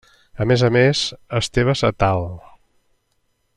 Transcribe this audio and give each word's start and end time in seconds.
A 0.45 0.45
més 0.51 0.63
a 0.67 0.69
més, 0.75 1.01
Esteves 1.41 1.85
et 1.91 2.07
al. 2.11 2.25